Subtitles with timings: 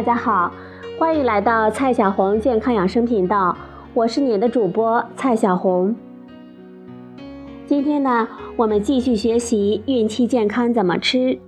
[0.00, 0.50] 大家好，
[0.98, 3.54] 欢迎来到蔡小红健康养生频道，
[3.92, 5.94] 我是你的主播蔡小红。
[7.66, 8.26] 今天呢，
[8.56, 11.38] 我们继续学习孕期健康怎么吃。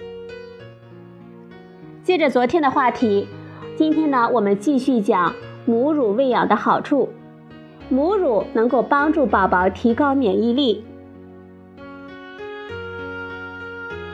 [2.03, 3.27] 接着昨天的话题，
[3.75, 5.33] 今天呢，我们继续讲
[5.65, 7.09] 母乳喂养的好处。
[7.89, 10.85] 母乳能够帮助宝宝提高免疫力。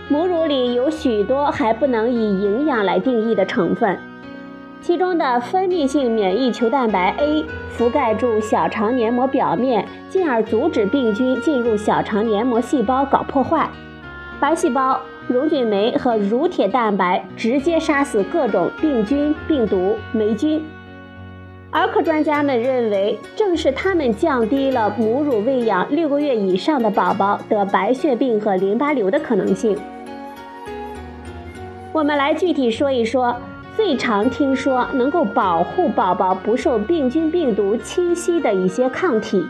[0.08, 3.98] 母乳里有许多还不能以营养来定义的成分，
[4.80, 7.44] 其中的分泌性免疫球蛋白 A
[7.76, 13.68] 覆盖住小肠黏膜表面，进而阻止病菌进入小肠黏膜细胞搞破坏。
[14.40, 20.64] 白细胞、溶菌酶和乳铁蛋白直接杀死各种病菌、病毒、霉菌。
[21.70, 29.76] 儿科专家们认为，正是它们降低了母乳喂养六个月以上的宝宝得白血病和淋巴瘤的可能性。
[31.92, 33.36] 我们来具体说一说
[33.78, 39.46] 最常听说能够保护宝宝不受病菌病毒侵袭的一些抗体。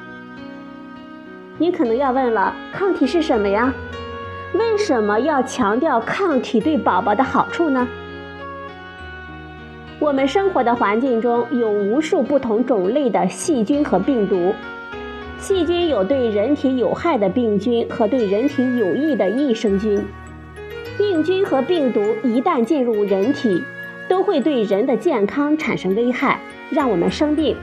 [1.56, 3.72] 你可能要问了，抗体是什么呀？
[4.52, 7.88] 为什么要强调抗体对宝宝的好处呢？
[9.98, 14.52] 我们生活的环境中有无数不同种类的细菌和病毒，
[15.38, 20.04] 细菌有对人体有害的病菌和对人体有益的益生菌。
[20.98, 23.64] 病菌和病毒一旦进入人体，
[24.08, 27.56] 都会对人的健康产生危害，让我们生病。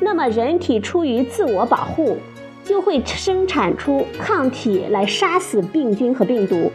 [0.00, 2.18] 那么，人体出于自我保护，
[2.62, 6.70] 就会生产出抗体来杀死病菌和病毒。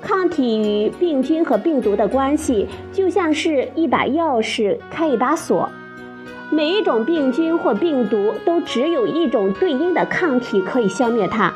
[0.00, 5.70] 抗体与病菌和病毒的关系，就像是一把钥匙开一把锁，
[6.50, 11.54] 每一种病菌或病毒都只有一种对应的抗体可以消灭它。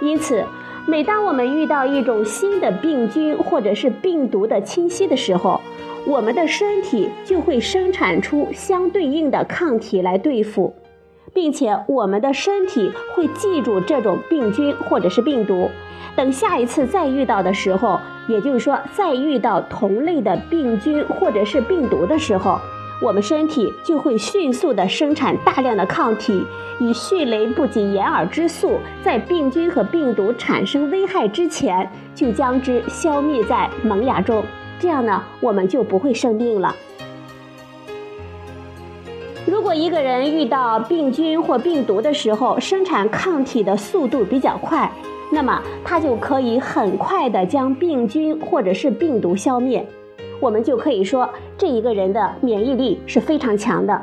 [0.00, 0.44] 因此，
[0.88, 5.60] 每当我们遇到一种新的病菌或者是病毒的侵袭的时候，
[6.06, 10.72] 我们的身体就会生产出相对应的抗体来对付，
[11.34, 15.68] 并且我们的身体会记住这种病菌或者是病毒。
[16.14, 22.60] 等下一次再遇到的时候，也就是说，再遇到同类的病菌或者是病毒的时候。
[23.02, 26.42] 我们身体就会迅速地生产大量的抗体，
[26.80, 34.42] 以迅雷不及掩耳之速，在病菌和病毒产生危害之前，就将之消灭在萌芽中。
[34.78, 36.74] 这样呢，我们就不会生病了。
[39.46, 44.90] 如果一个人遇到病菌或病毒的时候，生产抗体的速度比较快，
[45.30, 49.86] 那么他就可以很快地将病菌或者是病毒消灭。
[50.40, 51.28] 我们就可以说，
[51.58, 54.02] 这一个人的免疫力是非常强的。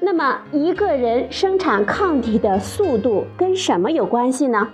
[0.00, 4.68] 那么，一个人生产抗体的速度跟什么有关系呢？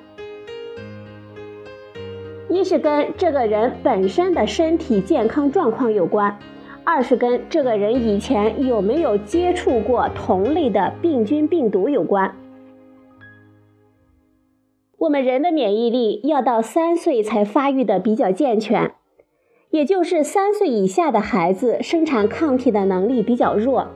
[2.48, 6.38] 一是跟这个人本身的身体健康状况有关，
[6.84, 12.34] 二是跟这个人以前有没有接触过同类的病菌病毒有关。
[14.98, 18.92] 我们人的免疫力要到三岁才发育的比较健全。
[19.70, 23.88] 也就是三岁以下的孩子生产抗体的能力比较弱，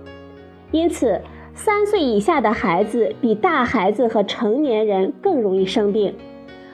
[0.73, 1.21] 因此
[1.55, 6.15] 三岁以下的孩子比大孩子和成年人更容易生病，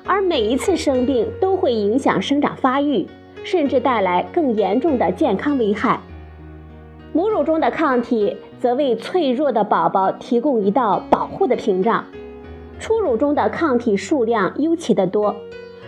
[0.05, 3.07] 而每一次生病都会影响生长发育，
[3.45, 6.01] 甚至带来更严重的健康危害。
[7.13, 12.05] 母乳中的抗体则为脆弱的宝宝提供一道保护的屏障，
[12.79, 15.37] 初乳中的抗体数量尤其的多。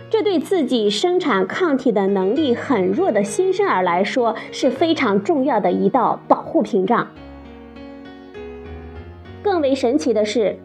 [0.09, 7.07] 这对自己生产抗体的能力很弱的新生儿来说是非常重要的一道保护屏障。
[9.43, 10.57] 更为神奇的是，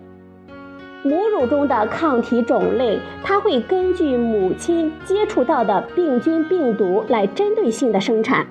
[1.02, 8.46] 母乳中的抗体种类，它会根据母亲接触到的病菌、病毒来针对性的生产。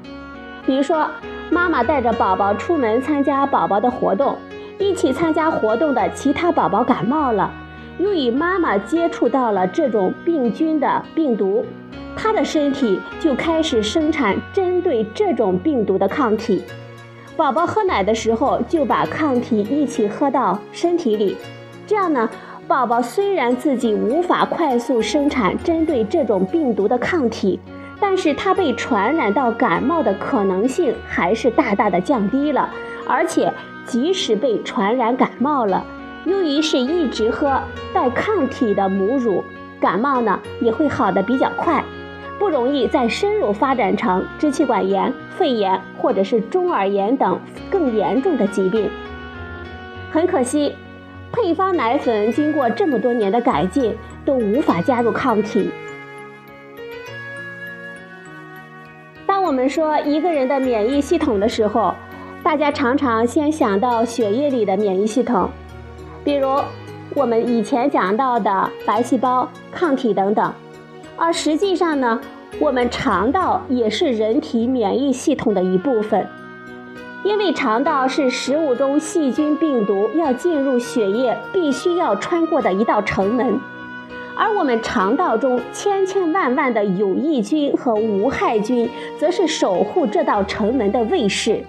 [0.66, 1.10] 比如说，
[1.50, 4.38] 妈妈带着宝宝出门参加宝宝的活动，
[4.78, 7.52] 一起参加活动的其他宝宝感冒了。
[8.00, 11.66] 由于妈妈接触到了这种病菌的病毒，
[12.16, 16.64] 她的身体就开始生产针对这种病毒的抗体。
[17.36, 21.36] 宝宝喝奶的时候就把抗体一起喝到身体里，
[21.88, 22.30] 这样呢，
[22.68, 27.60] 宝宝虽然自己无法快速生产针对这种病毒的抗体，
[28.00, 32.70] 但是他被传染到感冒的可能性还是大大的降低了。
[33.08, 33.52] 而且，
[33.86, 35.84] 即使被传染感冒了。
[36.26, 37.62] 由于是一直喝
[37.94, 39.44] 带抗体的母乳，
[39.80, 41.84] 感冒呢也会好的比较快，
[42.40, 47.40] 不容易再深入发展成支气管炎、肺炎或者是中耳炎等
[47.70, 48.90] 更严重的疾病。
[50.12, 50.74] 很可惜，
[51.32, 55.70] 配方奶粉经过这么多年的改进，都无法加入抗体。
[59.26, 61.94] 当我们说一个人的免疫系统的时候，
[62.44, 65.50] 大家常常先想到血液里的免疫系统，
[66.24, 66.48] 比如
[67.16, 70.54] 我们以前讲到的白细胞、抗体等等。
[71.16, 72.20] 而实际上呢，
[72.60, 76.28] 我们肠道也是人体免疫系统的一部分，
[77.24, 83.60] 因为肠道是食物中细菌、病毒要进入血液必须要穿过的一道城门。
[84.36, 88.90] 而我们肠道中千千万万的有益菌和无害菌，
[89.20, 91.64] 则是守护这道城门的卫士。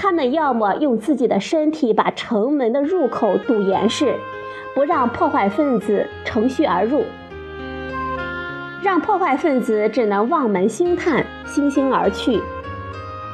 [0.00, 4.14] 他们要么用自己的身体把城门的入口堵严实，
[4.72, 7.04] 不让破坏分子乘虚而入，
[8.80, 12.40] 让破坏分子只能望门兴叹、悻悻而去；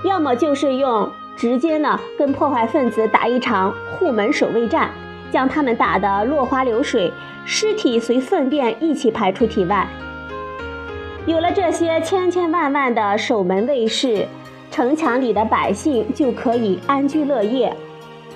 [0.04, 4.90] 要么就是用直接呢跟破坏分子打一场护门守卫战。
[5.30, 7.12] 将他们打得落花流水，
[7.44, 9.84] 尸体随粪便一起排出体外。
[11.26, 14.28] 有了这些千千万万的守门卫士，
[14.74, 17.72] 城墙里的百姓就可以安居乐业。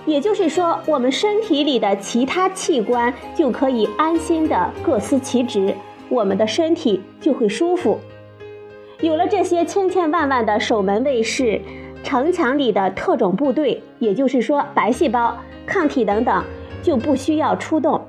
[0.06, 5.74] 也就是说，我们身体里的其他器官就可以安心的各司其职，
[6.08, 7.98] 我们的身体就会舒服。
[9.00, 11.60] 有了这些千千万万的守门卫士，
[12.04, 15.36] 城墙里的特种部队，也就是说白细胞、
[15.66, 16.44] 抗体等等。
[16.80, 18.00] 就不需要出动。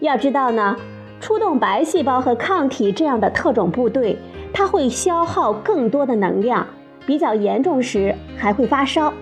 [0.00, 0.76] 要知道呢，
[1.18, 4.18] 出动白细胞和抗体这样的特种部队，
[4.52, 6.66] 它会消耗更多的能量，
[7.08, 9.14] 比较严重时还会发烧。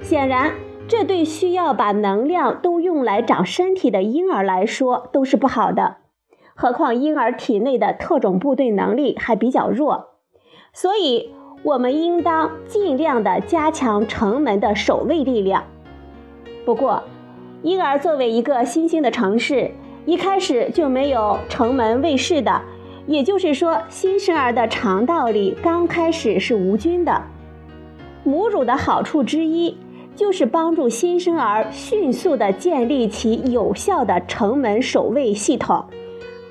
[0.00, 0.52] 显然，
[0.86, 5.96] 这对需要把能量都用来长身体的婴儿来说都是不好的。
[6.54, 10.10] 何况婴儿体内的特种部队能力还比较弱，
[10.72, 11.34] 所以
[11.64, 15.64] 我们应当尽量的加强城门的守卫力量。
[16.64, 17.02] 不过，
[17.62, 19.72] 婴儿作为一个新兴的城市，
[20.06, 22.62] 一开始就没有城门卫士的，
[23.06, 27.22] 也就是说，新生儿的肠道里刚开始是无菌的。
[28.24, 29.76] 母乳的好处之一
[30.14, 35.84] 就是帮助新生儿迅速地建立起有效的城门守卫系统。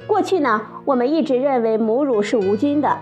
[0.06, 2.98] 过去呢，我们一直认为母乳是无菌的。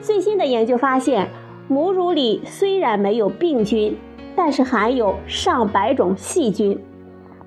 [0.00, 1.28] 最新的研究发现，
[1.68, 3.94] 母乳里虽然没有病菌，
[4.34, 6.78] 但是含有上百种细菌。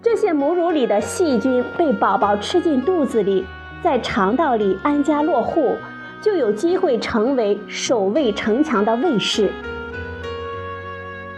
[0.04, 3.44] 这些母乳里的细菌被宝宝吃进肚子里，
[3.84, 5.76] 在肠道里安家落户，
[6.22, 9.50] 就有机会成为守卫城墙的卫士。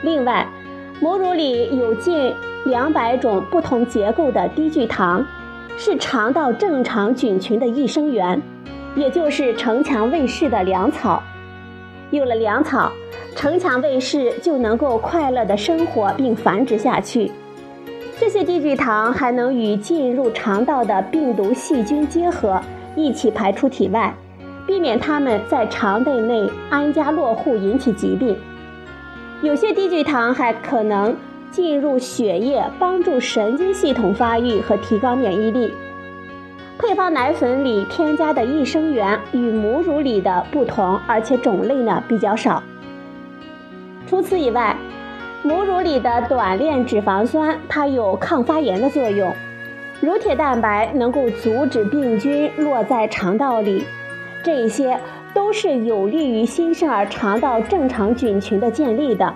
[0.02, 0.46] 另外，
[1.00, 2.34] 母乳里有近
[2.66, 5.26] 两百种不同结构的低聚糖，
[5.78, 8.42] 是肠道正常菌群的益生元，
[8.96, 11.24] 也就是城墙卫士的粮草。
[12.12, 12.92] 有了粮草，
[13.36, 17.32] 城墙卫士就能够快乐的生活并繁殖下去。
[18.26, 22.58] 这些低聚糖还能与进入肠道的病毒细菌结合，
[22.96, 24.16] 一起排出体外，
[24.66, 28.34] 避免它们在肠内内安家落户，引起疾病。
[29.42, 31.14] 有些低聚糖还可能
[31.52, 35.74] 进入血液，帮助神经系统发育和提高免疫力。
[36.80, 42.64] 配方奶粉里添加的益生元与母乳里的不同，而且种类呢比较少。
[44.08, 44.78] 除此以外，
[45.46, 49.30] 母乳里的短链脂肪酸，它有抗发炎的作用；
[50.00, 53.84] 乳铁蛋白能够阻止病菌落在肠道里，
[54.42, 54.98] 这些
[55.34, 59.34] 都是有利于新生儿肠道正常菌群的建立的，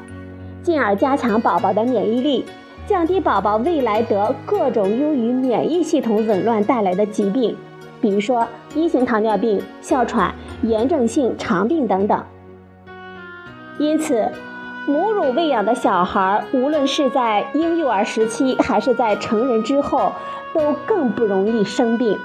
[0.64, 2.46] 进而加强宝宝的免疫力，
[2.86, 7.54] 降低宝宝未来得各种由于免疫系统紊乱带来的疾病，
[8.00, 12.24] 比如说一型糖尿病、哮喘、炎症性肠病等等。
[13.78, 14.26] 因此。
[14.88, 20.14] 母乳喂养的小孩，无论是在婴幼儿时期还是在成人之后，
[20.54, 22.18] 都更不容易生病。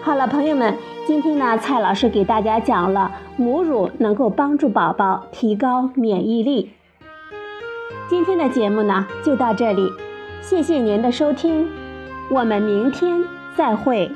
[0.00, 6.70] 好了，朋友们，今天呢，蔡老师给大家讲了母乳能够帮助宝宝提高免疫力。
[8.08, 9.90] 今天的节目呢，就到这里，
[10.40, 11.68] 谢谢您的收听，
[12.30, 13.22] 我们明天
[13.54, 14.10] 再会。